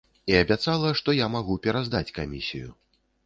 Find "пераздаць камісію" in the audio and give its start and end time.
1.67-2.73